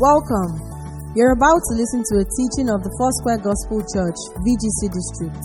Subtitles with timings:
[0.00, 0.56] Welcome.
[1.14, 5.36] You're about to listen to a teaching of the Foursquare Gospel Church, VGC District.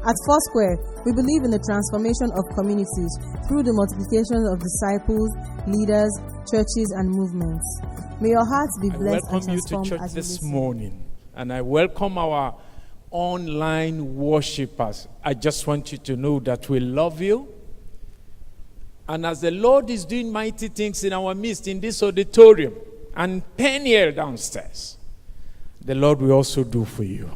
[0.00, 3.12] At Foursquare, we believe in the transformation of communities
[3.44, 5.28] through the multiplication of disciples,
[5.68, 6.08] leaders,
[6.48, 7.60] churches, and movements.
[8.24, 11.04] May your hearts be I blessed and welcome you to transformed church this morning,
[11.36, 12.56] and I welcome our
[13.10, 15.06] online worshippers.
[15.22, 17.52] I just want you to know that we love you.
[19.06, 22.72] And as the Lord is doing mighty things in our midst in this auditorium
[23.18, 24.96] and Peniel downstairs,
[25.84, 27.28] the Lord will also do for you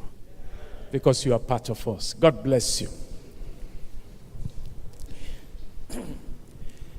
[0.92, 2.14] because you are part of us.
[2.14, 2.88] God bless you.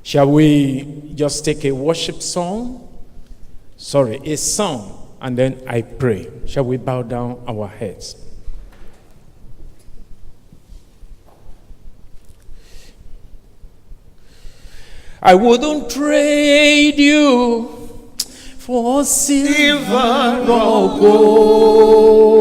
[0.03, 2.89] Shall we just take a worship song?
[3.77, 6.29] Sorry, a song, and then I pray.
[6.45, 8.17] Shall we bow down our heads?
[15.21, 17.82] I wouldn't trade you
[18.65, 22.33] for silver or gold.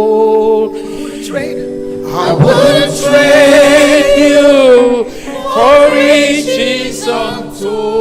[2.15, 5.05] I wouldn't trade you
[5.53, 7.92] for riches untold.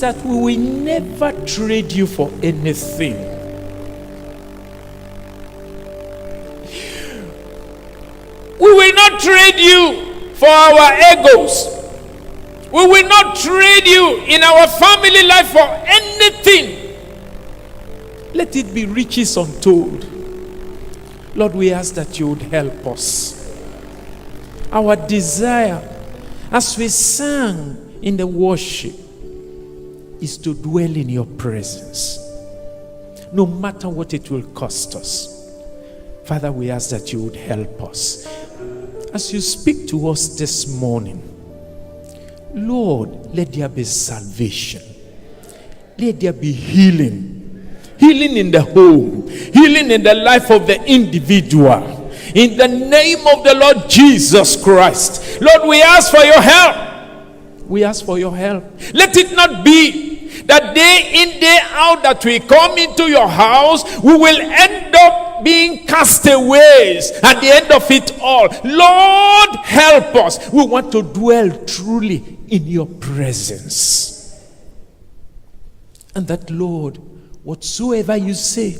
[0.00, 3.16] That we will never trade you for anything.
[8.58, 11.74] We will not trade you for our egos.
[12.72, 16.96] We will not trade you in our family life for anything.
[18.34, 20.06] Let it be riches untold.
[21.34, 23.34] Lord, we ask that you would help us.
[24.70, 25.82] Our desire,
[26.50, 29.07] as we sang in the worship,
[30.20, 32.18] is to dwell in your presence,
[33.32, 35.34] no matter what it will cost us.
[36.24, 38.26] Father, we ask that you would help us.
[39.14, 41.22] As you speak to us this morning,
[42.52, 44.82] Lord, let there be salvation.
[45.98, 47.34] Let there be healing.
[47.98, 52.10] Healing in the home, healing in the life of the individual.
[52.34, 55.40] In the name of the Lord Jesus Christ.
[55.40, 56.76] Lord, we ask for your help.
[57.66, 58.64] We ask for your help.
[58.94, 60.07] Let it not be
[60.48, 65.44] that day in, day out that we come into your house, we will end up
[65.44, 68.48] being castaways at the end of it all.
[68.64, 70.50] Lord, help us.
[70.50, 74.42] We want to dwell truly in your presence.
[76.14, 76.96] And that, Lord,
[77.44, 78.78] whatsoever you say,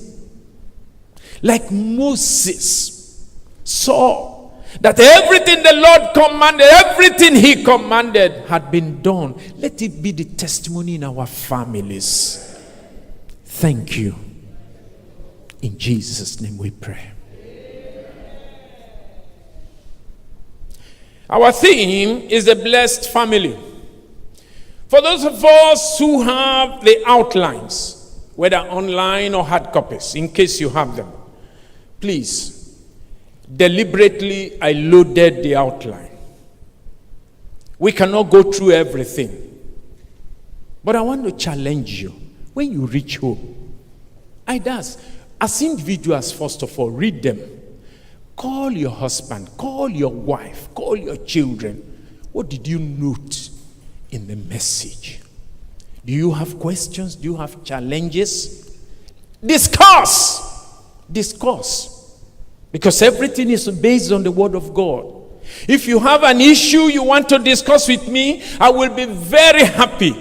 [1.42, 3.30] like Moses
[3.62, 4.37] saw
[4.80, 9.34] that everything the Lord commanded, everything he commanded had been done.
[9.56, 12.56] Let it be the testimony in our families.
[13.44, 14.14] Thank you.
[15.62, 17.12] In Jesus' name we pray.
[21.30, 23.58] Our theme is the blessed family.
[24.88, 30.58] For those of us who have the outlines, whether online or hard copies, in case
[30.60, 31.12] you have them,
[32.00, 32.57] please,
[33.54, 36.10] deliberately I loaded the outline.
[37.78, 39.44] We cannot go through everything.
[40.82, 42.14] But I want to challenge you
[42.54, 43.74] when you reach home.
[44.46, 44.98] I does.
[45.40, 47.38] As individuals, first of all, read them.
[48.34, 51.82] Call your husband, call your wife, call your children.
[52.32, 53.50] What did you note
[54.10, 55.20] in the message?
[56.04, 57.16] Do you have questions?
[57.16, 58.78] Do you have challenges?
[59.44, 60.80] Discuss.
[61.10, 61.97] Discuss.
[62.70, 65.14] Because everything is based on the Word of God.
[65.66, 69.64] If you have an issue you want to discuss with me, I will be very
[69.64, 70.14] happy.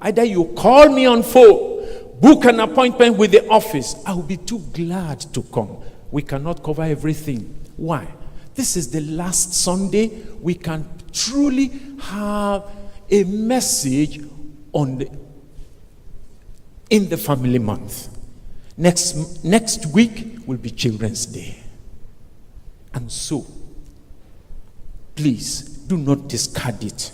[0.00, 3.94] Either you call me on phone, book an appointment with the office.
[4.06, 5.78] I will be too glad to come.
[6.10, 7.54] We cannot cover everything.
[7.76, 8.06] Why?
[8.54, 12.64] This is the last Sunday we can truly have
[13.10, 14.20] a message
[14.72, 15.10] on the
[16.88, 18.08] in the family month.
[18.76, 21.65] Next next week will be Children's Day.
[22.96, 23.46] And so,
[25.14, 27.12] please do not discard it.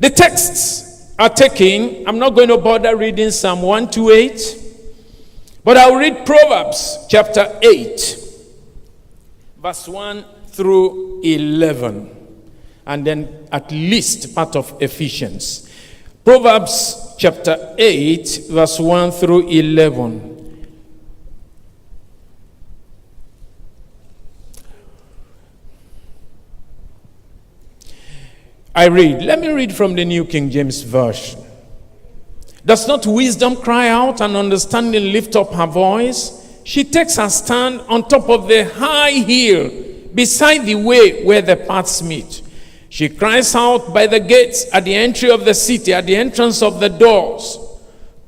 [0.00, 2.04] The texts are taken.
[2.06, 4.56] I'm not going to bother reading Psalm 128,
[5.62, 8.18] but I'll read Proverbs chapter 8,
[9.62, 12.10] verse 1 through 11,
[12.86, 15.72] and then at least part of Ephesians.
[16.24, 20.35] Proverbs chapter 8, verse 1 through 11.
[28.76, 29.22] I read.
[29.22, 31.42] Let me read from the New King James Version.
[32.66, 36.60] Does not wisdom cry out and understanding lift up her voice?
[36.62, 39.70] She takes her stand on top of the high hill
[40.14, 42.42] beside the way where the paths meet.
[42.90, 46.60] She cries out by the gates at the entry of the city, at the entrance
[46.60, 47.58] of the doors.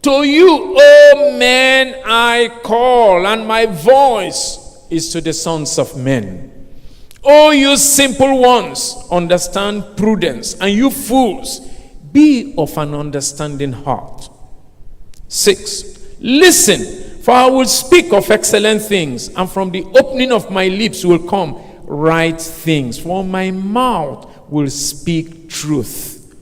[0.00, 6.48] To you, O men, I call, and my voice is to the sons of men.
[7.30, 11.60] O you simple ones, understand prudence, and you fools,
[12.10, 14.30] be of an understanding heart.
[15.28, 20.69] Six, listen, for I will speak of excellent things, and from the opening of my
[20.69, 26.34] lips will come right things, for my mouth will speak truth.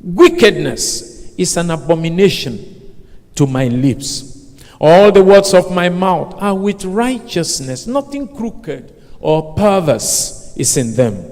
[0.00, 2.94] Wickedness is an abomination
[3.36, 4.56] to my lips.
[4.80, 10.94] All the words of my mouth are with righteousness, nothing crooked or perverse is in
[10.94, 11.24] them.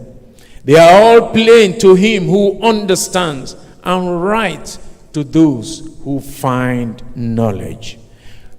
[0.65, 4.79] They are all plain to him who understands and right
[5.13, 7.99] to those who find knowledge.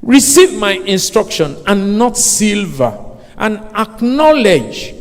[0.02, 2.98] Receive my instruction and not silver,
[3.38, 4.94] and acknowledge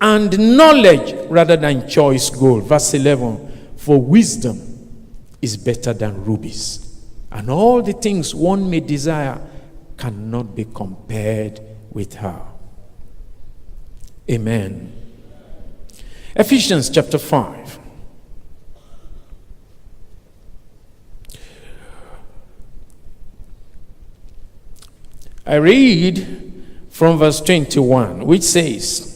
[0.00, 2.64] and knowledge rather than choice gold.
[2.64, 4.60] Verse 11 For wisdom
[5.40, 9.40] is better than rubies, and all the things one may desire
[9.96, 11.60] cannot be compared
[11.90, 12.51] with her.
[14.32, 14.90] Amen.
[16.34, 17.78] Ephesians chapter 5.
[25.44, 29.10] I read from verse 21, which says,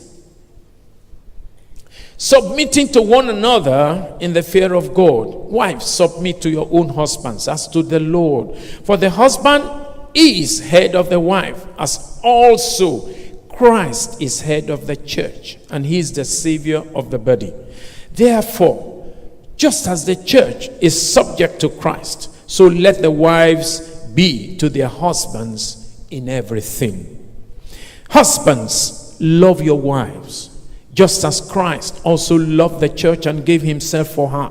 [2.19, 5.29] Submitting to one another in the fear of God.
[5.29, 8.59] Wives, submit to your own husbands as to the Lord.
[8.59, 9.65] For the husband
[10.13, 13.09] is head of the wife, as also
[13.57, 17.55] Christ is head of the church, and he is the savior of the body.
[18.13, 19.15] Therefore,
[19.57, 23.81] just as the church is subject to Christ, so let the wives
[24.15, 27.33] be to their husbands in everything.
[28.11, 30.51] Husbands, love your wives,
[30.93, 34.51] just as Christ also loved the church and gave himself for her,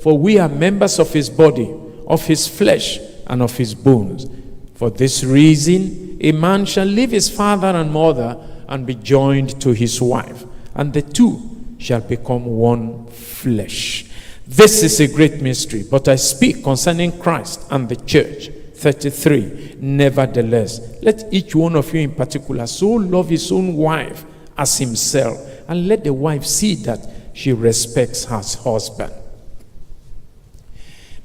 [0.00, 1.74] For we are members of his body,
[2.06, 4.26] of his flesh, and of his bones.
[4.74, 8.36] For this reason, a man shall leave his father and mother
[8.68, 11.40] and be joined to his wife, and the two
[11.78, 14.06] shall become one flesh.
[14.46, 18.50] This is a great mystery, but I speak concerning Christ and the church.
[18.78, 19.76] 33.
[19.80, 24.24] Nevertheless, let each one of you in particular so love his own wife
[24.56, 25.38] as himself,
[25.68, 29.12] and let the wife see that she respects her husband.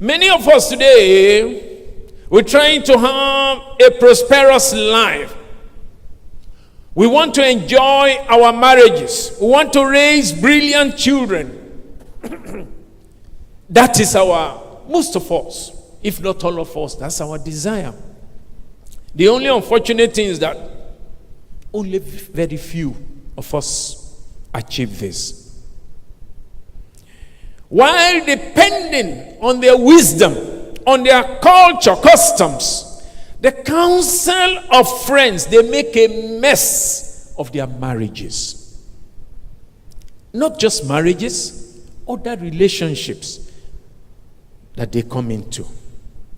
[0.03, 5.33] Many of us today we're trying to have a prosperous life.
[6.93, 9.37] We want to enjoy our marriages.
[9.39, 11.95] We want to raise brilliant children.
[13.69, 15.71] that is our, most of us,
[16.03, 17.93] if not all of us, that's our desire.
[19.15, 20.57] The only unfortunate thing is that
[21.73, 22.93] only very few
[23.37, 24.21] of us
[24.53, 25.42] achieve this.
[27.73, 30.35] While depending on their wisdom,
[30.85, 33.01] on their culture, customs.
[33.41, 38.79] The council of friends, they make a mess of their marriages.
[40.33, 43.39] Not just marriages, other relationships.
[44.75, 45.65] that they come into.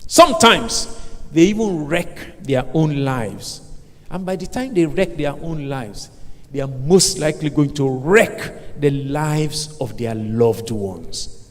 [0.06, 0.88] Sometimes
[1.32, 3.62] they even wreck their own lives.
[4.10, 6.10] And by the time they wreck their own lives,
[6.56, 11.50] they are most likely going to wreck the lives of their loved ones.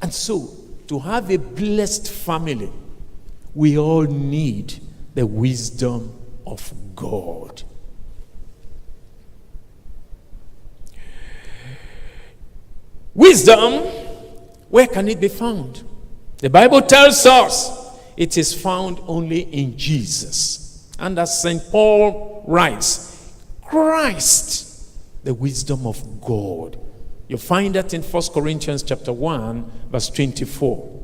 [0.00, 0.50] And so,
[0.86, 2.70] to have a blessed family,
[3.56, 4.74] we all need
[5.16, 7.64] the wisdom of God.
[13.14, 13.82] Wisdom,
[14.70, 15.82] where can it be found?
[16.38, 20.88] The Bible tells us it is found only in Jesus.
[21.00, 21.60] And as St.
[21.72, 23.11] Paul writes,
[23.72, 26.78] Christ, the wisdom of God.
[27.26, 31.00] You find that in 1 Corinthians chapter 1, verse 24.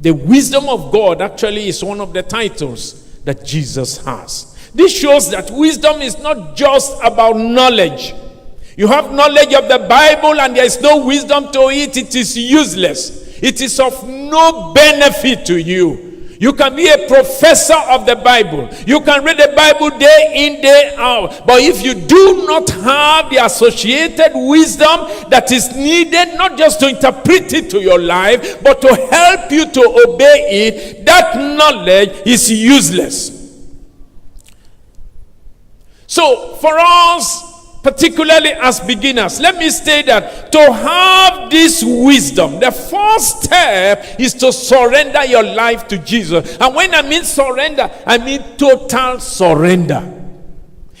[0.00, 4.70] The wisdom of God actually is one of the titles that Jesus has.
[4.74, 8.12] This shows that wisdom is not just about knowledge.
[8.76, 12.36] You have knowledge of the Bible and there is no wisdom to it, it is
[12.36, 13.42] useless.
[13.42, 16.13] It is of no benefit to you.
[16.44, 18.68] You can be a professor of the Bible.
[18.86, 21.46] You can read the Bible day in, day out.
[21.46, 26.88] But if you do not have the associated wisdom that is needed, not just to
[26.90, 32.52] interpret it to your life, but to help you to obey it, that knowledge is
[32.52, 33.30] useless.
[36.06, 37.53] So, for us,
[37.84, 44.32] particularly as beginners, let me state that to have this wisdom, the first step is
[44.32, 46.56] to surrender your life to Jesus.
[46.58, 50.22] And when I mean surrender, I mean total surrender.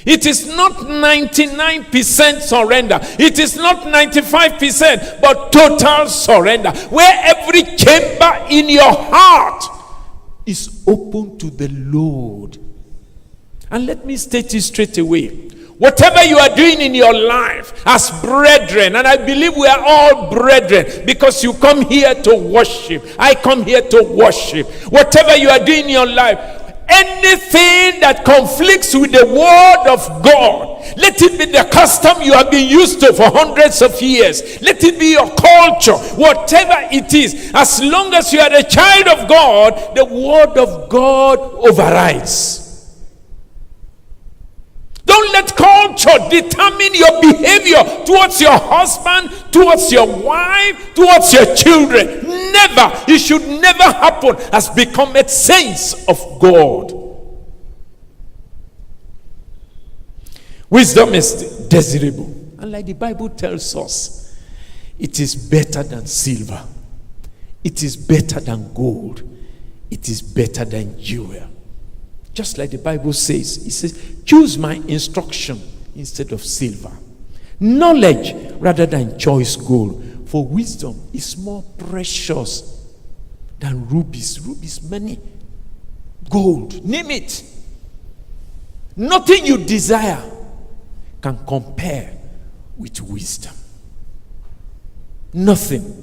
[0.04, 2.98] It is not 99% surrender.
[3.18, 6.70] It is not 95%, but total surrender.
[6.90, 9.64] Where every chamber in your heart
[10.44, 12.58] is open to the Lord.
[13.70, 15.48] And let me state it straight away.
[15.78, 20.30] Whatever you are doing in your life as brethren, and I believe we are all
[20.30, 23.04] brethren because you come here to worship.
[23.18, 24.70] I come here to worship.
[24.92, 26.38] Whatever you are doing in your life,
[26.88, 32.52] anything that conflicts with the word of God, let it be the custom you have
[32.52, 34.62] been used to for hundreds of years.
[34.62, 37.50] Let it be your culture, whatever it is.
[37.52, 42.63] As long as you are a child of God, the word of God overrides.
[45.24, 52.52] Don't let culture determine your behavior towards your husband, towards your wife, towards your children.
[52.52, 52.92] Never.
[53.08, 56.92] It should never happen as become a sense of God.
[60.68, 62.26] Wisdom is desirable.
[62.58, 64.38] And like the Bible tells us,
[64.98, 66.62] it is better than silver.
[67.62, 69.22] It is better than gold.
[69.90, 71.48] It is better than jewel.
[72.34, 75.60] Just like the Bible says, it says, choose my instruction
[75.94, 76.90] instead of silver.
[77.60, 80.02] Knowledge rather than choice gold.
[80.26, 82.84] For wisdom is more precious
[83.60, 84.40] than rubies.
[84.40, 85.20] Rubies, many.
[86.28, 87.44] Gold, name it.
[88.96, 90.22] Nothing you desire
[91.20, 92.18] can compare
[92.76, 93.54] with wisdom.
[95.32, 96.00] Nothing.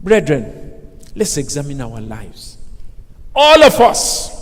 [0.00, 2.58] Brethren, let's examine our lives.
[3.34, 4.37] All of us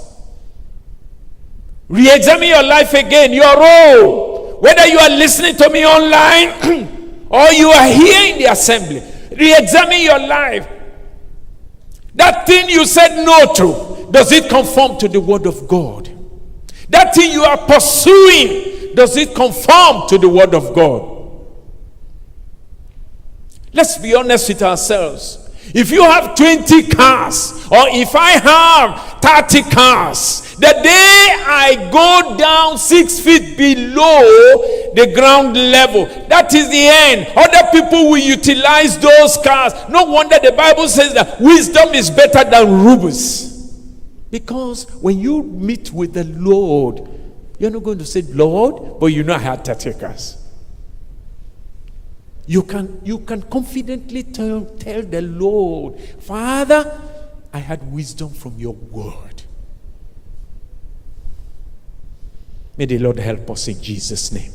[1.88, 4.58] Re examine your life again, your role.
[4.60, 9.02] Whether you are listening to me online or you are here in the assembly,
[9.36, 10.68] re examine your life.
[12.14, 16.10] That thing you said no to, does it conform to the word of God?
[16.88, 21.16] That thing you are pursuing, does it conform to the word of God?
[23.72, 25.45] Let's be honest with ourselves.
[25.74, 32.36] If you have 20 cars, or if I have 30 cars, the day I go
[32.38, 37.32] down six feet below the ground level, that is the end.
[37.36, 39.72] Other people will utilize those cars.
[39.90, 43.54] No wonder the Bible says that wisdom is better than rubies.
[44.30, 47.08] Because when you meet with the Lord,
[47.58, 50.45] you're not going to say, Lord, but you know I had 30 cars.
[52.46, 57.00] You can, you can confidently tell, tell the Lord, Father,
[57.52, 59.42] I had wisdom from your word.
[62.76, 64.52] May the Lord help us in Jesus' name.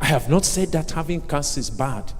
[0.00, 2.12] I have not said that having cars is bad.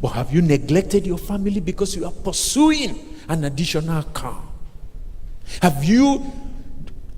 [0.00, 4.42] But have you neglected your family because you are pursuing an additional car?
[5.60, 6.22] Have you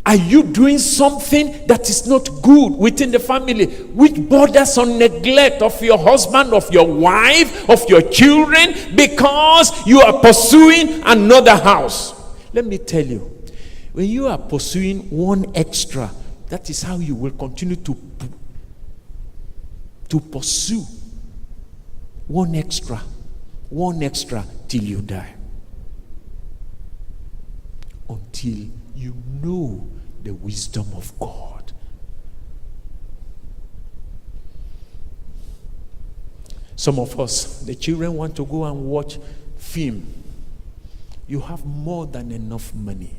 [0.06, 5.62] are you doing something that is not good within the family, which borders on neglect
[5.62, 12.12] of your husband, of your wife, of your children, because you are pursuing another house?
[12.52, 13.34] Let me tell you,
[13.92, 16.10] when you are pursuing one extra,
[16.48, 17.96] that is how you will continue to,
[20.10, 20.84] to pursue
[22.28, 23.00] one extra,
[23.70, 25.34] one extra till you die.
[28.06, 29.88] Until you know
[30.24, 31.72] the wisdom of God.
[36.76, 39.18] Some of us, the children want to go and watch
[39.56, 40.06] film.
[41.28, 43.14] You have more than enough money.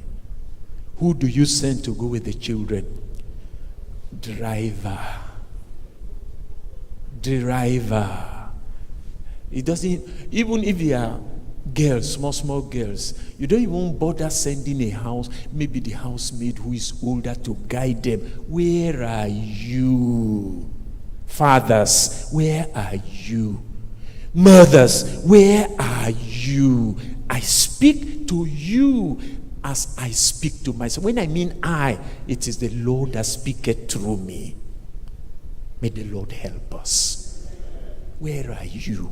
[0.97, 2.85] Who do you send to go with the children?
[4.19, 4.99] Driver.
[7.21, 8.49] Driver.
[9.51, 11.19] It doesn't, even if you are
[11.73, 16.73] girls, small, small girls, you don't even bother sending a house, maybe the housemaid who
[16.73, 18.19] is older to guide them.
[18.47, 20.69] Where are you?
[21.25, 23.61] Fathers, where are you?
[24.33, 26.97] Mothers, where are you?
[27.29, 29.19] I speak to you
[29.63, 31.05] as I speak to myself.
[31.05, 34.55] When I mean I, it is the Lord that speaketh through me.
[35.81, 37.49] May the Lord help us.
[38.19, 39.11] Where are you?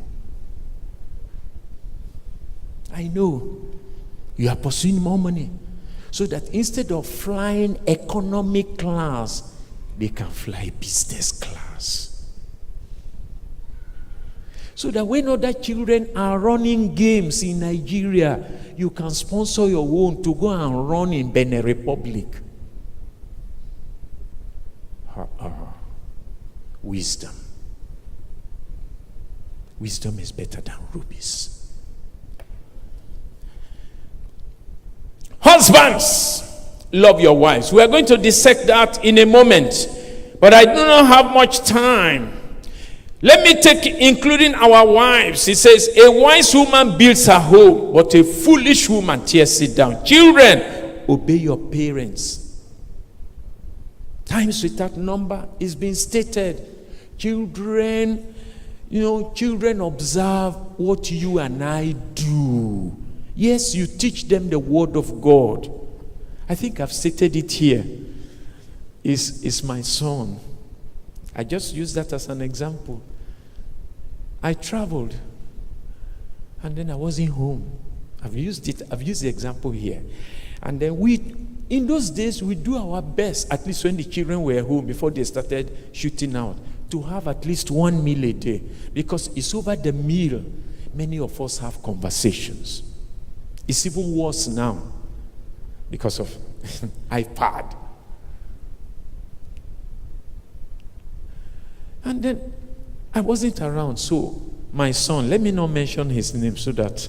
[2.94, 3.60] I know
[4.38, 5.50] you are pursuing more money
[6.12, 9.52] so that instead of flying economy class,
[9.98, 12.30] they can fly business class.
[14.76, 18.44] So that when other children are running games in Nigeria,
[18.78, 22.28] you can sponsor your own to go and run in Benin Republic.
[26.82, 27.34] Wisdom.
[29.80, 31.63] Wisdom is better than rubies.
[35.44, 36.42] Husbands,
[36.94, 37.74] love your wives.
[37.74, 39.90] We are going to dissect that in a moment,
[40.40, 42.40] but I do not have much time.
[43.22, 45.46] Let me take, including our wives.
[45.46, 50.06] He says, A wise woman builds her home, but a foolish woman tears it down.
[50.06, 52.62] Children, obey your parents.
[54.24, 56.66] Times without number is being stated.
[57.18, 58.34] Children,
[58.90, 63.03] you know, children observe what you and I do.
[63.36, 65.70] Yes, you teach them the word of God.
[66.48, 67.86] I think I've stated it here.
[69.04, 70.40] Is is my son.
[71.36, 73.02] I just use that as an example.
[74.42, 75.16] I traveled
[76.62, 77.70] and then I wasn't home.
[78.24, 80.02] I've used it, I've used the example here.
[80.62, 81.36] And then we
[81.70, 85.12] in those days we do our best, at least when the children were home before
[85.12, 86.58] they started shooting out,
[86.92, 88.62] to have at least one meal a day.
[88.94, 90.44] Because it's over the meal
[90.94, 92.93] many of us have conversations.
[93.68, 94.82] It's even worse now
[95.90, 96.30] because of
[97.12, 97.76] iPad.
[102.04, 102.54] And then
[103.14, 104.42] I wasn't around, so
[104.74, 107.08] my son, let me not mention his name so that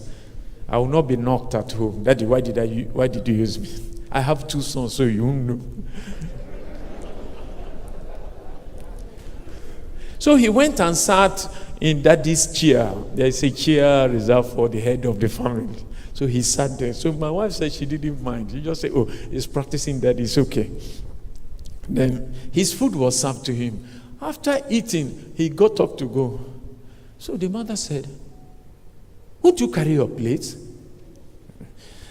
[0.68, 2.04] I will not be knocked at home.
[2.04, 3.68] Daddy, why did, I, why did you use me?
[4.12, 5.60] I have two sons, so you know.
[10.18, 11.48] so he went and sat
[11.80, 12.94] in daddy's chair.
[13.14, 15.84] There is a chair reserved for the head of the family.
[16.14, 16.94] So he sat there.
[16.94, 18.52] So my wife said she didn't mind.
[18.52, 20.70] She just said, Oh, he's practicing that, it's okay.
[21.88, 23.84] Then his food was served to him.
[24.22, 26.38] After eating, he got up to go.
[27.18, 28.08] So the mother said,
[29.42, 30.56] Would you carry your plates?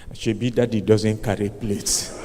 [0.09, 2.15] That he doesn't carry plates.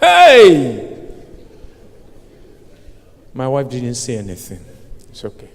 [0.00, 0.90] hey!
[3.34, 4.64] My wife didn't say anything.
[5.10, 5.53] It's okay.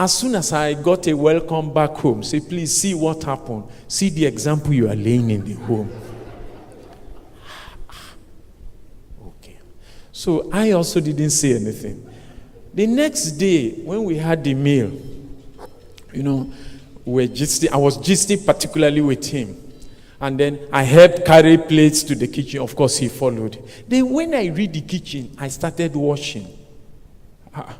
[0.00, 3.64] As soon as I got a welcome back home, say, please see what happened.
[3.86, 5.92] See the example you are laying in the home.
[9.26, 9.58] okay.
[10.10, 12.10] So I also didn't say anything.
[12.72, 14.90] The next day, when we had the meal,
[16.14, 16.50] you know,
[17.04, 19.54] we gisting, I was gisting particularly with him.
[20.18, 22.60] And then I helped carry plates to the kitchen.
[22.60, 23.62] Of course, he followed.
[23.86, 26.46] Then, when I read the kitchen, I started washing.
[27.54, 27.76] Ah,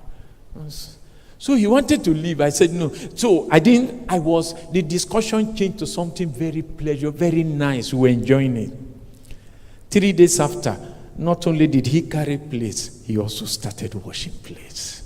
[1.40, 2.42] so he wanted to leave.
[2.42, 2.92] I said, no.
[3.14, 7.94] So I didn't, I was, the discussion changed to something very pleasure, very nice.
[7.94, 8.70] We were enjoying it.
[9.88, 10.76] Three days after,
[11.16, 15.02] not only did he carry plates, he also started washing plates.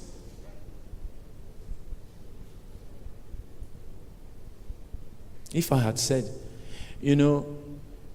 [5.52, 6.28] If I had said,
[7.00, 7.46] you know,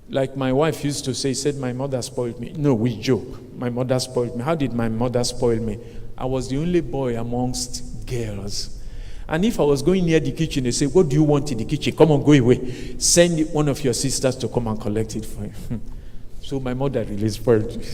[0.09, 2.51] like my wife used to say, said my mother spoiled me.
[2.57, 3.39] No, we joke.
[3.55, 4.43] My mother spoiled me.
[4.43, 5.79] How did my mother spoil me?
[6.17, 8.79] I was the only boy amongst girls.
[9.27, 11.59] And if I was going near the kitchen, they say, What do you want in
[11.59, 11.95] the kitchen?
[11.95, 12.97] Come on, go away.
[12.97, 15.53] Send one of your sisters to come and collect it for you.
[16.41, 17.85] so my mother really spoiled me.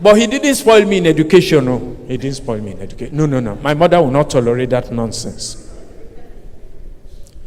[0.00, 1.66] But he didn't spoil me in education.
[1.66, 3.16] No, he didn't spoil me in education.
[3.16, 3.54] No, no, no.
[3.56, 5.60] My mother will not tolerate that nonsense.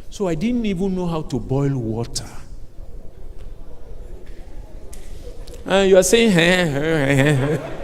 [0.10, 2.26] So I didn't even know how to boil water.
[5.66, 7.77] And you are saying, eh, eh, eh,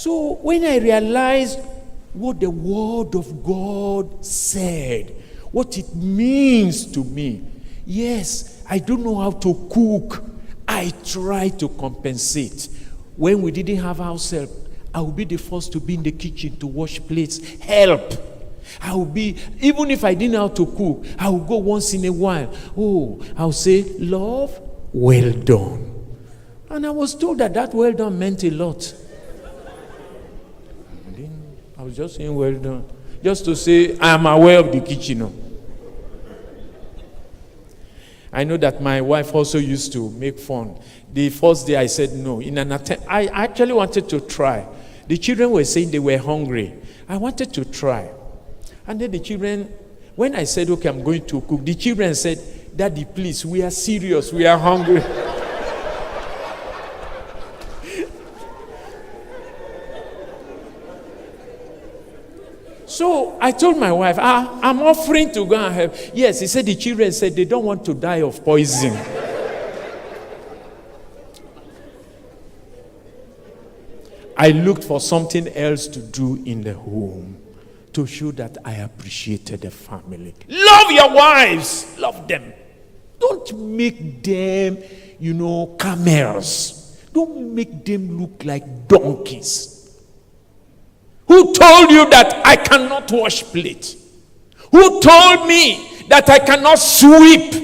[0.00, 1.58] so when I realized
[2.14, 5.14] what the Word of God said,
[5.52, 7.44] what it means to me,
[7.84, 10.24] yes, I don't know how to cook.
[10.66, 12.70] I try to compensate.
[13.14, 14.50] When we didn't have ourselves,
[14.94, 18.10] I would be the first to be in the kitchen to wash plates, help.
[18.80, 21.92] I will be, even if I didn't know how to cook, I will go once
[21.92, 22.50] in a while.
[22.74, 24.58] Oh, I'll say, Love,
[24.94, 26.16] well done.
[26.70, 28.94] And I was told that that well done meant a lot.
[31.80, 32.84] I was just saying, well done.
[33.24, 35.32] Just to say, I am aware of the kitchen.
[38.30, 40.78] I know that my wife also used to make fun.
[41.10, 42.40] The first day I said no.
[42.40, 44.68] In an attempt, I actually wanted to try.
[45.08, 46.74] The children were saying they were hungry.
[47.08, 48.10] I wanted to try.
[48.86, 49.72] And then the children,
[50.16, 53.70] when I said, okay, I'm going to cook, the children said, Daddy, please, we are
[53.70, 55.00] serious, we are hungry.
[63.00, 65.94] So I told my wife, ah, I'm offering to go and help.
[66.12, 68.94] Yes, he said the children said they don't want to die of poison.
[74.36, 77.38] I looked for something else to do in the home
[77.94, 80.34] to show that I appreciated the family.
[80.46, 82.52] Love your wives, love them.
[83.18, 84.76] Don't make them,
[85.18, 87.00] you know, camels.
[87.14, 89.79] Don't make them look like donkeys.
[91.30, 93.96] Who told you that I cannot wash plate?
[94.72, 97.54] Who told me that I cannot sweep?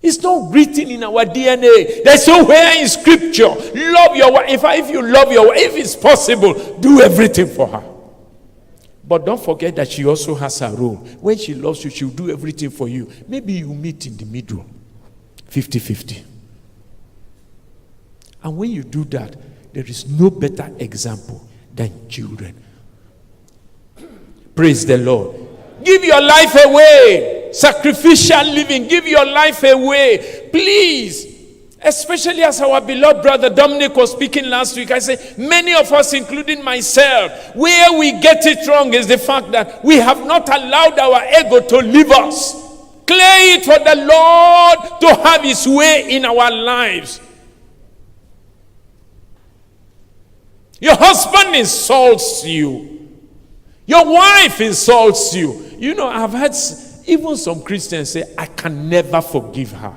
[0.00, 2.02] It's not written in our DNA.
[2.02, 3.48] There's nowhere in scripture.
[3.48, 4.46] Love your wife.
[4.48, 7.84] If, if you love your wife, if it's possible, do everything for her.
[9.06, 10.96] But don't forget that she also has her role.
[11.20, 13.10] When she loves you, she'll do everything for you.
[13.28, 14.64] Maybe you meet in the middle
[15.48, 16.24] 50 50.
[18.42, 19.36] And when you do that,
[19.74, 22.62] there is no better example than children.
[24.54, 25.36] Praise the Lord.
[25.82, 27.50] Give your life away.
[27.52, 28.86] Sacrificial living.
[28.88, 30.48] Give your life away.
[30.52, 31.32] Please.
[31.84, 36.12] Especially as our beloved brother Dominic was speaking last week, I say many of us,
[36.12, 40.98] including myself, where we get it wrong is the fact that we have not allowed
[41.00, 42.52] our ego to leave us.
[43.04, 47.20] Clear it for the Lord to have His way in our lives.
[50.82, 53.08] Your husband insults you.
[53.86, 55.64] Your wife insults you.
[55.78, 56.56] You know, I've had
[57.06, 59.94] even some Christians say, I can never forgive her.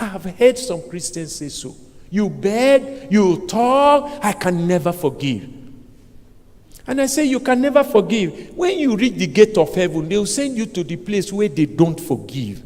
[0.00, 1.74] I have heard some Christians say so.
[2.08, 5.48] You beg, you talk, I can never forgive.
[6.86, 8.56] And I say, You can never forgive.
[8.56, 11.66] When you reach the gate of heaven, they'll send you to the place where they
[11.66, 12.62] don't forgive.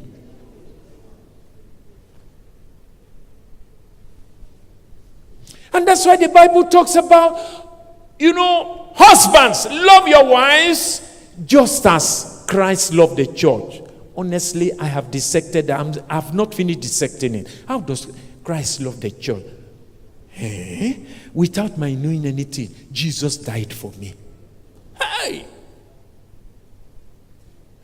[5.72, 11.00] And that's why the Bible talks about, you know, husbands, love your wives
[11.44, 13.80] just as Christ loved the church.
[14.16, 17.64] Honestly, I have dissected, I'm, I've not finished dissecting it.
[17.66, 18.12] How does
[18.44, 19.44] Christ love the church?
[20.36, 20.94] Eh?
[21.32, 24.14] Without my knowing anything, Jesus died for me.
[25.00, 25.46] Hey!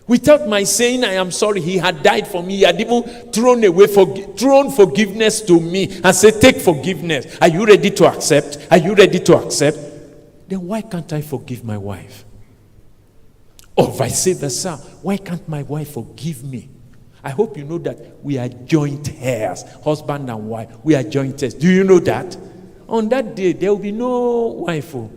[0.08, 2.56] Without my saying I am sorry, he had died for me.
[2.56, 7.36] He had even thrown away thrown forgiveness to me and said, Take forgiveness.
[7.42, 8.66] Are you ready to accept?
[8.70, 9.76] Are you ready to accept?
[10.48, 12.24] Then why can't I forgive my wife?
[13.76, 14.76] Or vice versa.
[15.02, 16.70] Why can't my wife forgive me?
[17.22, 20.70] I hope you know that we are joint heirs, husband and wife.
[20.82, 21.52] We are joint heirs.
[21.52, 22.34] Do you know that?
[22.88, 24.94] On that day, there will be no wife.
[24.94, 25.10] Oh.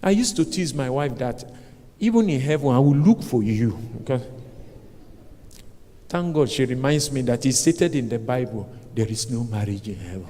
[0.00, 1.44] I used to tease my wife that
[2.00, 3.78] even in heaven, I will look for you.
[4.02, 4.22] Okay?
[6.08, 9.88] Thank God she reminds me that it's stated in the Bible there is no marriage
[9.88, 10.26] in heaven.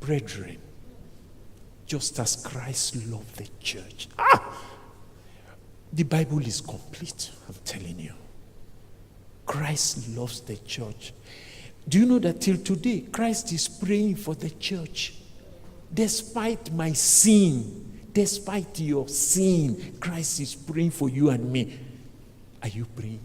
[0.00, 0.58] Brethren,
[1.86, 4.08] just as Christ loved the church.
[4.18, 4.60] Ah!
[5.92, 8.12] The Bible is complete, I'm telling you.
[9.46, 11.12] Christ loves the church.
[11.88, 15.14] Do you know that till today, Christ is praying for the church?
[15.94, 21.78] Despite my sin, despite your sin, Christ is praying for you and me.
[22.60, 23.20] Are you praying?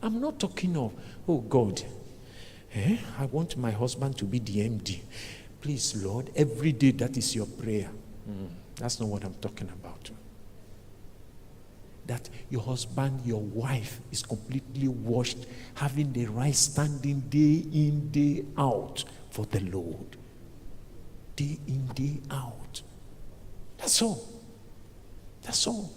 [0.00, 0.92] I'm not talking of,
[1.26, 1.82] oh God,
[2.74, 2.98] eh?
[3.18, 5.00] I want my husband to be the MD.
[5.62, 7.88] Please, Lord, every day that is your prayer.
[8.28, 10.10] Mm, that's not what I'm talking about.
[12.06, 18.44] That your husband, your wife is completely washed, having the right standing day in, day
[18.58, 20.18] out for the Lord
[21.36, 22.82] day in, day out.
[23.78, 24.26] That's all.
[25.42, 25.92] That's all.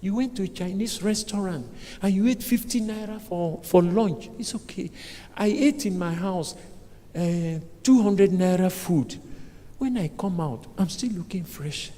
[0.00, 1.66] You went to a Chinese restaurant
[2.02, 4.28] and you ate 50 naira for, for lunch.
[4.38, 4.90] It's okay.
[5.34, 6.54] I ate in my house
[7.16, 9.18] uh, 200 naira food.
[9.78, 11.90] When I come out, I'm still looking fresh.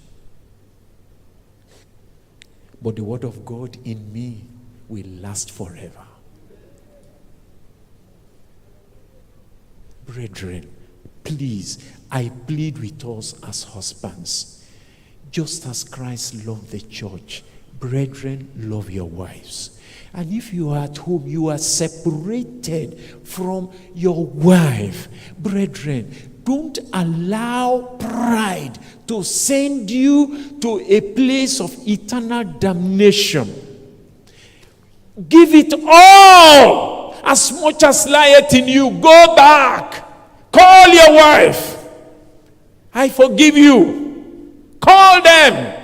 [2.81, 4.45] But the word of God in me
[4.89, 6.06] will last forever.
[10.07, 10.71] Brethren,
[11.25, 14.65] please, I plead with us as husbands.
[15.31, 17.43] Just as Christ loved the church,
[17.79, 19.79] brethren, love your wives.
[20.15, 27.97] And if you are at home, you are separated from your wife, brethren, don't allow
[27.99, 33.53] pride to send you to a place of eternal damnation.
[35.29, 38.91] Give it all as much as lieth in you.
[38.91, 40.51] Go back.
[40.53, 41.85] Call your wife.
[42.95, 44.77] I forgive you.
[44.81, 45.83] Call them.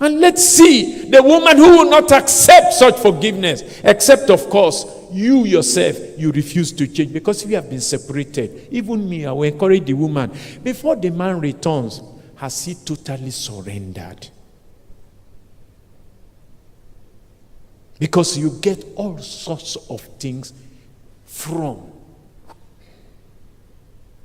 [0.00, 5.44] And let's see the woman who will not accept such forgiveness, except, of course, you
[5.44, 8.68] yourself, you refuse to change because we have been separated.
[8.70, 10.32] Even me, I will encourage the woman.
[10.62, 12.00] Before the man returns,
[12.36, 14.28] has he totally surrendered?
[18.00, 20.52] Because you get all sorts of things
[21.24, 21.92] from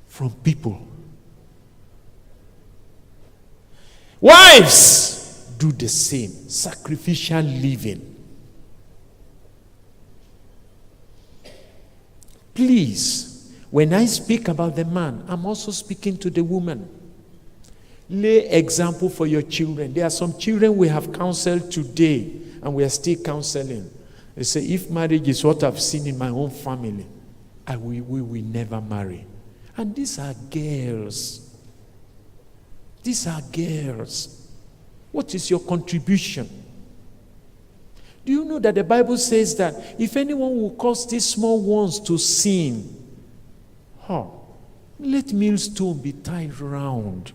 [0.07, 0.81] from people.
[4.21, 8.15] Wives do the same, sacrificial living.
[12.53, 16.87] Please, when I speak about the man, I'm also speaking to the woman.
[18.09, 19.93] Lay example for your children.
[19.93, 22.31] There are some children we have counseled today,
[22.65, 23.87] and we are still counseling.
[24.35, 27.05] They say, if marriage is what I've seen in my own family,
[27.65, 29.23] I will, we will never marry.
[29.77, 31.55] And these are girls.
[33.03, 34.47] These are girls.
[35.11, 36.49] What is your contribution?
[38.25, 41.99] Do you know that the Bible says that if anyone will cause these small ones
[41.99, 43.13] to sin,
[43.99, 44.25] huh,
[44.99, 47.31] let millstone be tied round.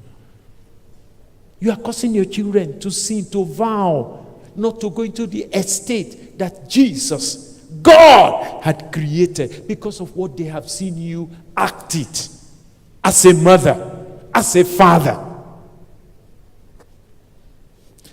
[1.61, 4.27] You are causing your children to sin, to vow
[4.61, 10.45] not to go into the estate that Jesus, God, had created because of what they
[10.45, 12.29] have seen you act it
[13.03, 15.27] as a mother, as a father.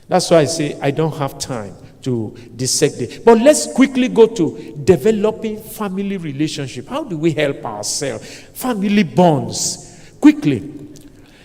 [0.08, 3.26] That's why I say I don't have time to dissect it.
[3.26, 6.88] But let's quickly go to developing family relationship.
[6.88, 8.26] How do we help ourselves?
[8.54, 10.14] Family bonds.
[10.22, 10.74] Quickly.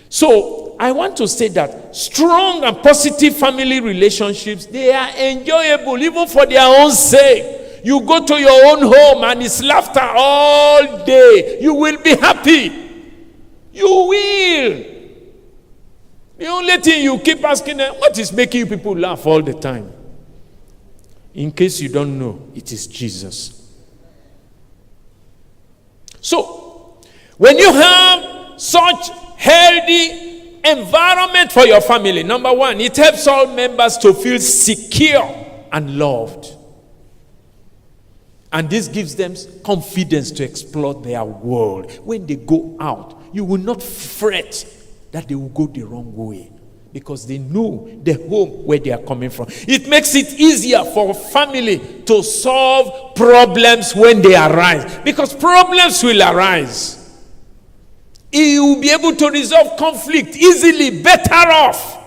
[0.08, 6.26] So I want to say that strong and positive family relationships, they are enjoyable even
[6.26, 7.82] for their own sake.
[7.84, 11.58] You go to your own home and it's laughter all day.
[11.60, 12.70] You will be happy.
[13.72, 14.84] You will.
[16.38, 19.54] The only thing you keep asking them, what is making you people laugh all the
[19.54, 19.92] time?
[21.34, 23.58] In case you don't know, it is Jesus.
[26.20, 27.00] So,
[27.36, 30.21] when you have such healthy
[30.64, 36.56] environment for your family, number one, it helps all members to feel secure and loved.
[38.52, 41.90] And this gives them confidence to explore their world.
[42.04, 44.66] When they go out, you will not fret
[45.10, 46.50] that they will go the wrong way
[46.92, 49.46] because they know the home where they are coming from.
[49.48, 56.20] It makes it easier for family to solve problems when they arise because problems will
[56.20, 57.01] arise.
[58.32, 61.98] You will be able to resolve conflict easily, better off.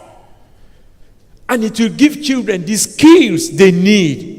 [1.48, 4.36] And it will give children the skills they need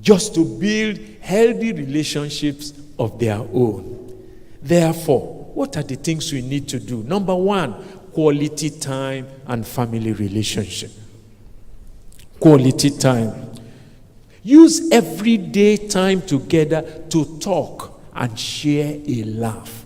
[0.00, 3.94] just to build healthy relationships of their own.
[4.60, 7.02] Therefore, what are the things we need to do?
[7.04, 7.74] Number one,
[8.12, 10.90] quality time and family relationship.
[12.40, 13.52] Quality time.
[14.42, 19.84] Use everyday time together to talk and share a laugh.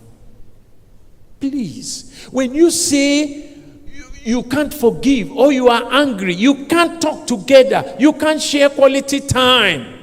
[1.43, 3.49] Please, when you say
[3.85, 8.69] you, you can't forgive or you are angry, you can't talk together, you can't share
[8.69, 9.99] quality time.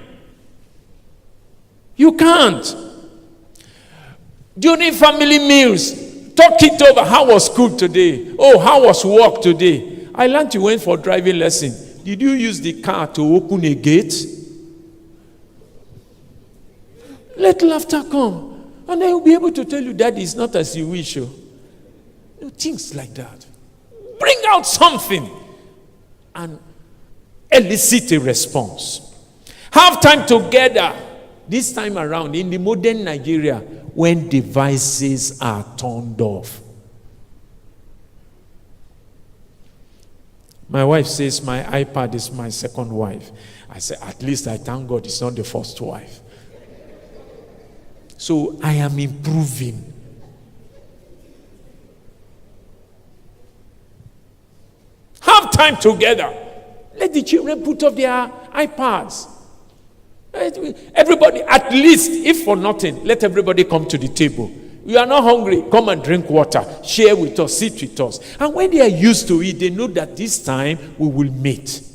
[1.96, 2.76] You can't.
[4.58, 5.92] During family meals,
[6.34, 7.08] talk it over.
[7.08, 8.34] How was school today?
[8.38, 10.08] Oh, how was work today?
[10.14, 12.04] I learned you went for driving lesson.
[12.04, 14.12] Did you use the car to open a gate?
[17.34, 18.49] Let laughter come.
[18.90, 21.16] And I will be able to tell you that is not as you wish.
[21.16, 21.30] Oh.
[22.56, 23.46] Things like that.
[24.18, 25.30] Bring out something
[26.34, 26.58] and
[27.52, 29.14] elicit a response.
[29.70, 30.92] Have time together.
[31.48, 33.58] This time around, in the modern Nigeria,
[33.94, 36.60] when devices are turned off.
[40.68, 43.30] My wife says my iPad is my second wife.
[43.68, 46.19] I say, at least I thank God it's not the first wife.
[48.20, 49.82] So I am improving.
[55.22, 56.30] Have time together.
[56.96, 59.26] Let the children put off their iPads.
[60.34, 64.52] Everybody, at least, if for nothing, let everybody come to the table.
[64.84, 66.62] You are not hungry, come and drink water.
[66.84, 68.20] Share with us, sit with us.
[68.38, 71.89] And when they are used to it, they know that this time we will meet.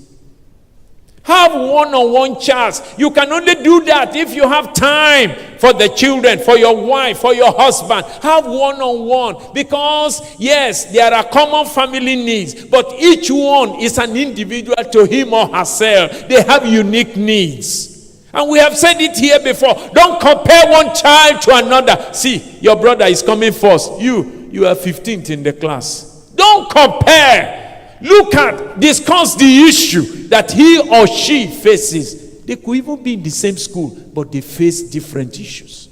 [1.26, 2.84] Have one on one chats.
[3.00, 7.18] You can only do that if you have time for the children, for your wife,
[7.18, 8.06] for your husband.
[8.22, 9.52] Have one on one.
[9.52, 15.34] Because, yes, there are common family needs, but each one is an individual to him
[15.34, 16.28] or herself.
[16.28, 17.96] They have unique needs.
[18.32, 19.74] And we have said it here before.
[19.94, 22.14] Don't compare one child to another.
[22.14, 24.00] See, your brother is coming first.
[24.00, 26.32] You, you are 15th in the class.
[26.36, 27.65] Don't compare.
[28.02, 32.44] Look at, discuss the issue that he or she faces.
[32.44, 35.90] They could even be in the same school, but they face different issues.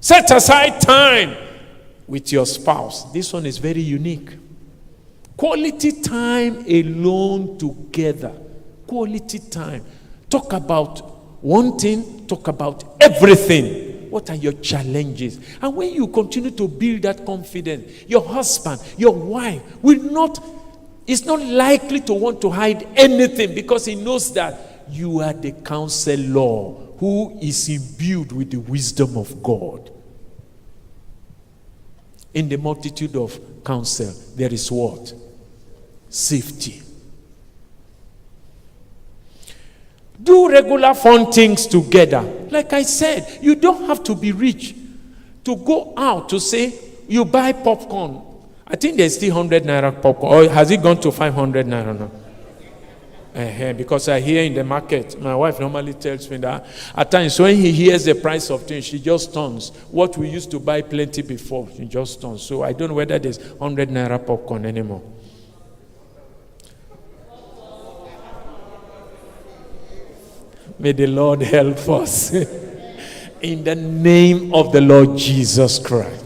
[0.00, 1.36] Set aside time
[2.06, 3.12] with your spouse.
[3.12, 4.36] This one is very unique.
[5.36, 8.32] Quality time alone together.
[8.86, 9.84] Quality time.
[10.30, 10.98] Talk about
[11.42, 13.87] one thing, talk about everything.
[14.10, 15.38] What are your challenges?
[15.60, 20.42] And when you continue to build that confidence, your husband, your wife will not,
[21.06, 25.52] is not likely to want to hide anything because he knows that you are the
[25.52, 29.90] counselor who is imbued with the wisdom of God.
[32.34, 35.12] In the multitude of counsel, there is what?
[36.08, 36.82] Safety.
[40.20, 42.22] Do regular fun things together.
[42.50, 44.74] Like I said, you don't have to be rich
[45.44, 46.74] to go out to say
[47.08, 48.22] you buy popcorn.
[48.66, 50.32] I think there's still 100 naira popcorn.
[50.32, 52.10] Or has it gone to 500 naira now?
[53.34, 57.38] Uh-huh, because I hear in the market, my wife normally tells me that at times
[57.38, 59.68] when he hears the price of things, she just turns.
[59.90, 62.42] What we used to buy plenty before, she just turns.
[62.42, 65.02] So I don't know whether there's 100 naira popcorn anymore.
[70.78, 72.32] May the Lord help us.
[73.42, 76.24] In the name of the Lord Jesus Christ.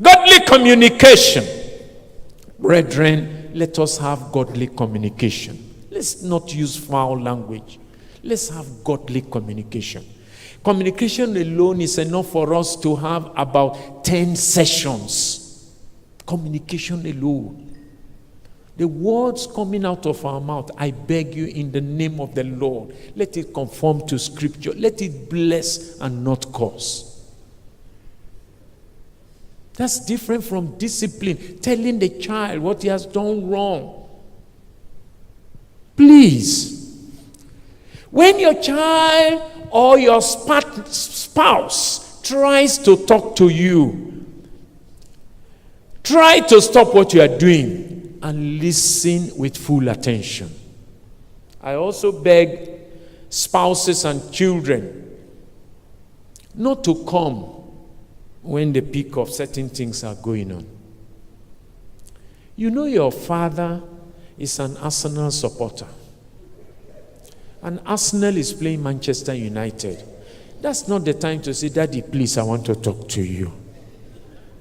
[0.00, 1.44] Godly communication.
[2.58, 5.74] Brethren, let us have godly communication.
[5.90, 7.78] Let's not use foul language.
[8.22, 10.04] Let's have godly communication.
[10.62, 15.72] Communication alone is enough for us to have about 10 sessions.
[16.26, 17.65] Communication alone.
[18.76, 22.44] The words coming out of our mouth, I beg you in the name of the
[22.44, 24.72] Lord, let it conform to scripture.
[24.72, 27.12] Let it bless and not curse.
[29.74, 34.08] That's different from discipline, telling the child what he has done wrong.
[35.96, 36.98] Please,
[38.10, 44.26] when your child or your spouse tries to talk to you,
[46.02, 50.50] try to stop what you are doing and listen with full attention.
[51.60, 52.70] I also beg
[53.28, 55.02] spouses and children
[56.54, 57.44] not to come
[58.42, 60.66] when the peak of certain things are going on.
[62.54, 63.82] You know, your father
[64.38, 65.88] is an Arsenal supporter,
[67.62, 70.02] and Arsenal is playing Manchester United.
[70.60, 73.52] That's not the time to say, Daddy, please, I want to talk to you.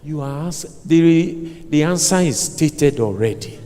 [0.06, 3.60] You asked, the, the answer is stated already.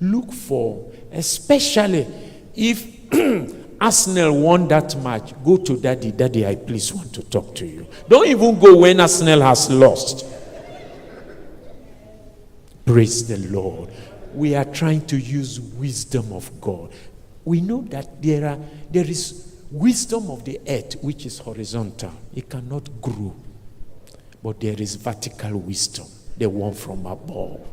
[0.00, 2.04] Look for, especially
[2.52, 3.12] if
[3.80, 6.10] Arsenal won that match, go to daddy.
[6.10, 7.86] Daddy, I please want to talk to you.
[8.08, 10.26] Don't even go when Arsenal has lost.
[12.84, 13.88] Praise the Lord.
[14.34, 16.90] We are trying to use wisdom of God.
[17.44, 18.58] We know that there are
[18.90, 22.10] there is wisdom of the earth which is horizontal.
[22.34, 23.36] It cannot grow.
[24.44, 27.66] But there is vertical wisdom, the one from above.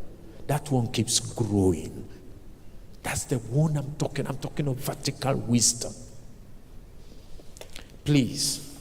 [0.48, 2.08] That one keeps growing.
[3.04, 4.26] That's the one I'm talking.
[4.26, 5.92] I'm talking of vertical wisdom.
[8.06, 8.80] Please.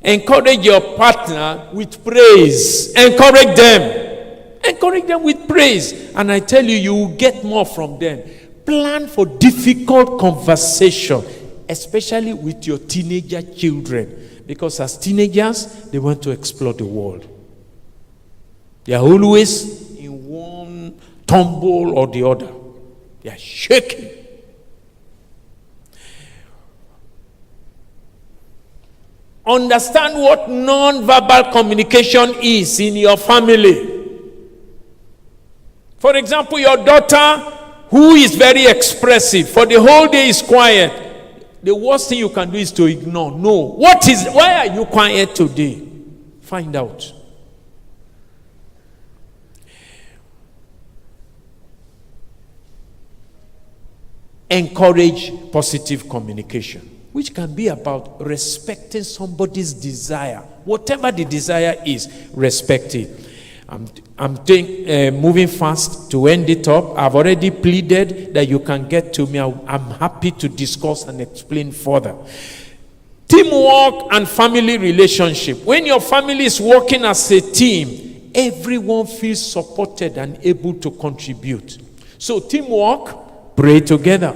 [0.00, 2.94] Encourage your partner with praise.
[2.94, 4.58] Encourage them.
[4.64, 6.14] Encourage them with praise.
[6.14, 8.22] And I tell you, you will get more from them.
[8.64, 11.24] Plan for difficult conversation,
[11.68, 14.37] especially with your teenager children.
[14.48, 17.28] Because as teenagers, they want to explore the world.
[18.84, 22.50] They are always in one tumble or the other.
[23.20, 24.14] They are shaking.
[29.48, 34.04] understand what non-verbal communication is in your family.
[35.98, 37.38] For example, your daughter,
[37.88, 41.07] who is very expressive, for the whole day is quiet.
[41.62, 43.32] The worst thing you can do is to ignore.
[43.32, 43.72] No.
[43.72, 45.82] What is why are you quiet today?
[46.40, 47.12] Find out.
[54.50, 56.80] Encourage positive communication,
[57.12, 60.38] which can be about respecting somebody's desire.
[60.64, 63.27] Whatever the desire is, respect it.
[63.70, 63.86] I'm,
[64.18, 66.96] I'm uh, moving fast to end it up.
[66.96, 69.38] I've already pleaded that you can get to me.
[69.40, 72.16] I'm happy to discuss and explain further.
[73.26, 75.62] Teamwork and family relationship.
[75.64, 81.76] When your family is working as a team, everyone feels supported and able to contribute.
[82.16, 84.34] So, teamwork, pray together.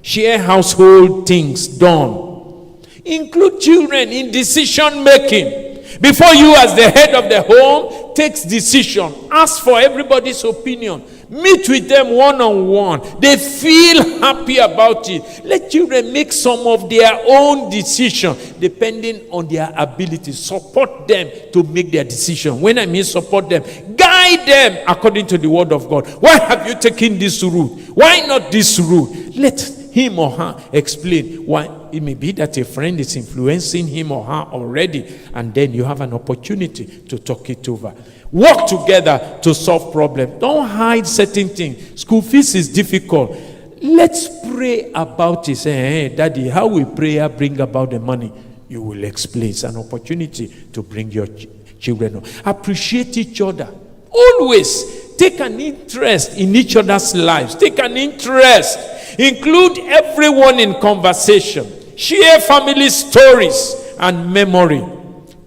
[0.00, 2.78] Share household things done.
[3.04, 5.79] Include children in decision making.
[6.00, 11.02] Before you, as the head of the home, takes decision, ask for everybody's opinion.
[11.30, 13.20] Meet with them one on one.
[13.20, 15.44] They feel happy about it.
[15.44, 20.32] Let children make some of their own decision depending on their ability.
[20.32, 22.60] Support them to make their decision.
[22.60, 23.62] When I mean support them,
[23.94, 26.08] guide them according to the word of God.
[26.20, 27.78] Why have you taken this route?
[27.94, 29.36] Why not this route?
[29.36, 29.60] Let
[29.92, 34.24] him or her explain why it may be that a friend is influencing him or
[34.24, 37.94] her already, and then you have an opportunity to talk it over.
[38.32, 40.40] Work together to solve problems.
[40.40, 42.00] Don't hide certain things.
[42.00, 43.36] School fees is difficult.
[43.82, 45.56] Let's pray about it.
[45.56, 48.32] Say, hey, Daddy, how will prayer bring about the money?
[48.68, 49.50] You will explain.
[49.50, 51.48] It's an opportunity to bring your ch-
[51.80, 52.24] children up.
[52.44, 53.68] Appreciate each other.
[54.12, 57.54] Always take an interest in each other's lives.
[57.54, 58.78] Take an interest.
[59.18, 61.66] Include everyone in conversation.
[62.00, 64.82] Share family stories and memory.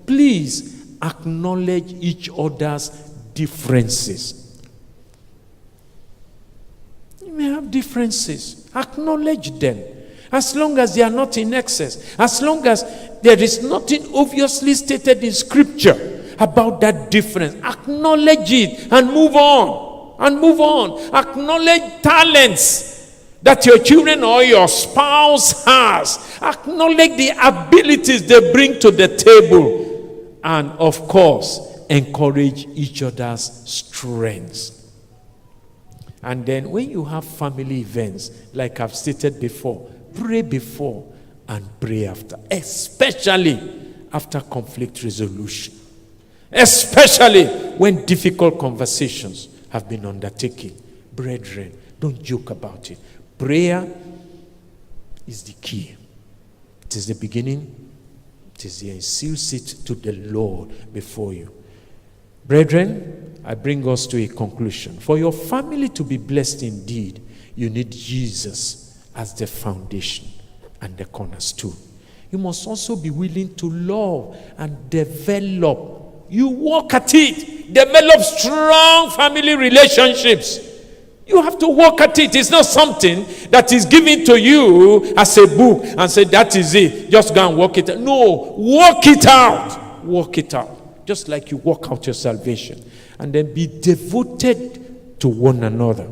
[0.05, 2.89] Please acknowledge each other's
[3.33, 4.61] differences.
[7.25, 9.83] You may have differences, acknowledge them.
[10.31, 12.83] As long as they are not in excess, as long as
[13.23, 20.15] there is nothing obviously stated in scripture about that difference, acknowledge it and move on.
[20.19, 20.99] And move on.
[21.15, 22.92] Acknowledge talents
[23.43, 26.39] that your children or your spouse has.
[26.41, 30.39] Acknowledge the abilities they bring to the table.
[30.43, 34.91] And of course, encourage each other's strengths.
[36.23, 41.05] And then when you have family events, like I've stated before, pray before
[41.49, 43.59] and pray after, especially
[44.13, 45.73] after conflict resolution,
[46.49, 47.45] especially
[47.77, 50.81] when difficult conversations have been undertaken.
[51.11, 52.99] Brethren, don't joke about it.
[53.43, 53.85] Prayer
[55.27, 55.97] is the key.
[56.85, 57.91] It is the beginning,
[58.55, 61.51] it is the seal seat to the Lord before you.
[62.45, 64.97] Brethren, I bring us to a conclusion.
[64.97, 67.21] For your family to be blessed indeed,
[67.53, 70.29] you need Jesus as the foundation
[70.79, 71.75] and the cornerstone.
[72.31, 76.27] You must also be willing to love and develop.
[76.29, 80.72] You work at it, develop strong family relationships.
[81.25, 82.35] You have to work at it.
[82.35, 86.75] It's not something that is given to you as a book and say, that is
[86.75, 87.09] it.
[87.09, 87.99] Just go and work it out.
[87.99, 90.03] No, work it out.
[90.05, 91.05] Work it out.
[91.05, 92.83] Just like you work out your salvation.
[93.19, 96.09] And then be devoted to one another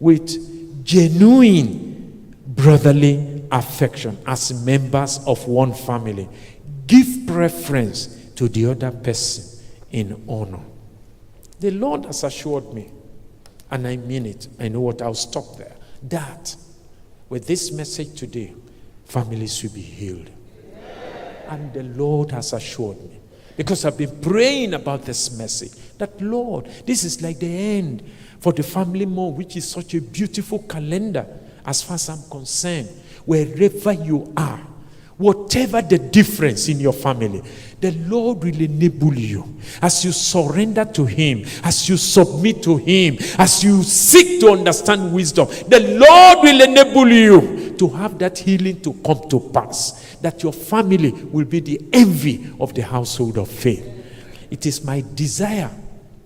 [0.00, 6.28] with genuine brotherly affection as members of one family.
[6.86, 10.60] Give preference to the other person in honor.
[11.60, 12.90] The Lord has assured me
[13.70, 14.48] and I mean it.
[14.58, 15.76] I know what I'll stop there.
[16.04, 16.54] That
[17.28, 18.54] with this message today,
[19.04, 20.30] families will be healed.
[21.48, 23.18] And the Lord has assured me.
[23.56, 25.72] Because I've been praying about this message.
[25.98, 28.08] That Lord, this is like the end
[28.38, 31.26] for the family more, which is such a beautiful calendar
[31.66, 32.88] as far as I'm concerned.
[33.24, 34.64] Wherever you are,
[35.18, 37.42] whatever the difference in your family,
[37.80, 43.18] the Lord will enable you as you surrender to Him, as you submit to Him,
[43.36, 45.48] as you seek to understand wisdom.
[45.68, 50.52] The Lord will enable you to have that healing to come to pass, that your
[50.52, 53.86] family will be the envy of the household of faith.
[54.50, 55.70] It is my desire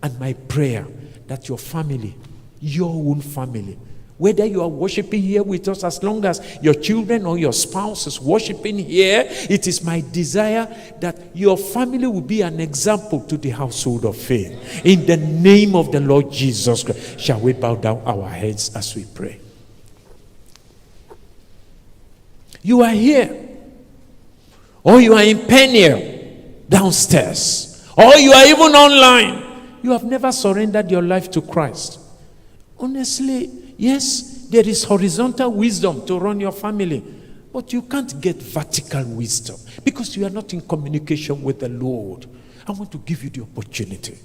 [0.03, 0.87] and my prayer
[1.27, 2.15] that your family,
[2.61, 3.79] your own family,
[4.23, 8.07] whether you are worshiping here with us, as long as your children or your spouse
[8.07, 13.37] is worshiping here, it is my desire that your family will be an example to
[13.37, 14.87] the household of faith.
[14.87, 18.95] In the name of the Lord Jesus Christ, shall we bow down our heads as
[18.95, 19.41] we pray?
[22.63, 23.49] You are here
[24.85, 25.99] or you are in Peniel
[26.69, 31.99] downstairs, or you are even online, you have never surrendered your life to Christ.
[32.83, 37.03] Honestly, yes, there is horizontal wisdom to run your family,
[37.53, 42.27] but you can't get vertical wisdom because you are not in communication with the Lord.
[42.67, 44.19] I want to give you the opportunity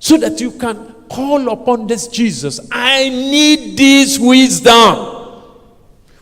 [0.00, 2.58] so that you can call upon this Jesus.
[2.72, 5.20] I need this wisdom.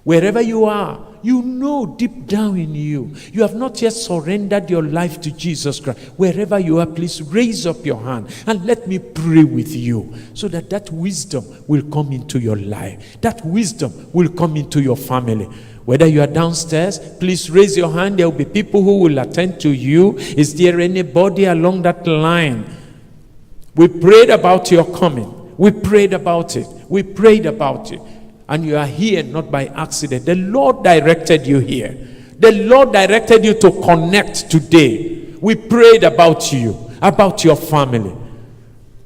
[0.05, 4.83] Wherever you are, you know deep down in you, you have not yet surrendered your
[4.83, 5.99] life to Jesus Christ.
[6.17, 10.49] Wherever you are, please raise up your hand and let me pray with you so
[10.49, 13.21] that that wisdom will come into your life.
[13.21, 15.47] That wisdom will come into your family.
[15.85, 18.19] Whether you are downstairs, please raise your hand.
[18.19, 20.19] There will be people who will attend to you.
[20.19, 22.65] Is there anybody along that line?
[23.75, 25.57] We prayed about your coming.
[25.57, 26.67] We prayed about it.
[26.89, 28.01] We prayed about it
[28.51, 30.27] and you are here not by accident.
[30.27, 31.97] The Lord directed you here.
[32.37, 35.37] The Lord directed you to connect today.
[35.41, 38.11] We prayed about you, about your family.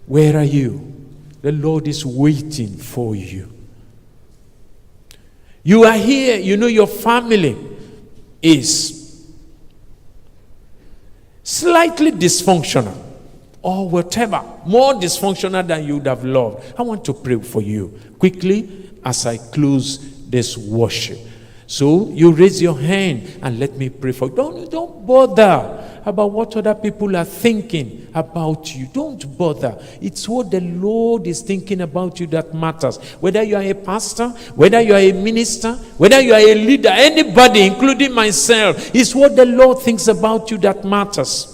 [0.06, 0.94] Where are you?
[1.42, 3.52] The Lord is waiting for you.
[5.62, 7.56] You are here, you know your family
[8.40, 9.30] is
[11.42, 13.03] slightly dysfunctional
[13.64, 16.74] or whatever, more dysfunctional than you would have loved.
[16.78, 17.98] I want to pray for you.
[18.18, 21.18] Quickly, as I close this worship.
[21.66, 24.36] So you raise your hand and let me pray for you.
[24.36, 28.86] Don't, don't bother about what other people are thinking about you.
[28.92, 29.78] Don't bother.
[30.02, 32.98] It's what the Lord is thinking about you that matters.
[33.14, 36.90] Whether you are a pastor, whether you are a minister, whether you are a leader,
[36.90, 41.53] anybody, including myself, it's what the Lord thinks about you that matters.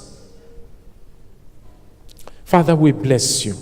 [2.50, 3.54] Father, we bless you.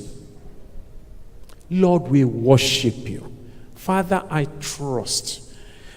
[1.69, 3.31] Lord, we worship you.
[3.75, 5.53] Father, I trust.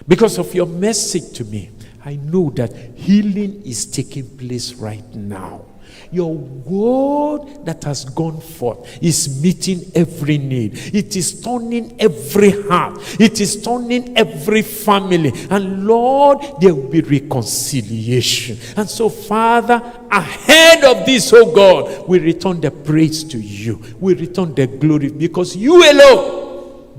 [0.06, 1.70] Because of your message to me,
[2.04, 5.64] I know that healing is taking place right now.
[6.10, 10.72] Your word that has gone forth is meeting every need.
[10.94, 12.98] It is turning every heart.
[13.20, 15.32] It is turning every family.
[15.50, 18.58] And Lord, there will be reconciliation.
[18.76, 23.82] And so, Father, ahead of this, oh God, we return the praise to you.
[24.00, 26.51] We return the glory because you alone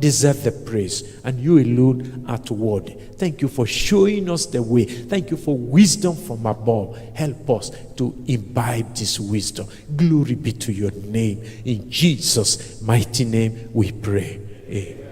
[0.04, 2.92] deserve the praise, and you alone are worthy.
[2.92, 4.84] Thank you for showing us the way.
[4.84, 6.98] Thank you for wisdom from above.
[7.16, 9.66] Help us to imbibe this wisdom.
[9.96, 11.42] Glory be to your name.
[11.64, 14.42] In Jesus' mighty name we pray.
[14.68, 15.03] Amen.